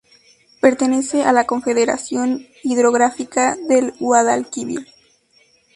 [0.59, 4.87] Pertenece a la Confederación Hidrográfica del Guadalquivir.